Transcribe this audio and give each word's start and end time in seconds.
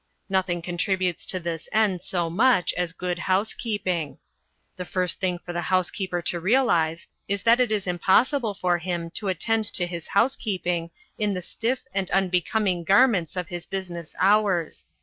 Nothing 0.29 0.63
contributes 0.63 1.27
to 1.27 1.39
this 1.39 1.69
end 1.71 2.01
so 2.01 2.27
much 2.27 2.73
as 2.73 2.91
good 2.91 3.19
housekeeping. 3.19 4.17
The 4.75 4.83
first 4.83 5.19
thing 5.19 5.37
for 5.37 5.53
the 5.53 5.61
housekeeper 5.69 6.23
to 6.23 6.39
realise 6.39 7.05
is 7.27 7.43
that 7.43 7.59
it 7.59 7.71
is 7.71 7.85
impossible 7.85 8.55
for 8.55 8.79
him 8.79 9.11
to 9.11 9.27
attend 9.27 9.63
to 9.73 9.85
his 9.85 10.07
housekeeping 10.07 10.89
in 11.19 11.35
the 11.35 11.41
stiff 11.43 11.83
and 11.93 12.09
unbecoming 12.09 12.83
garments 12.83 13.35
of 13.35 13.49
his 13.49 13.67
business 13.67 14.15
hours. 14.17 14.87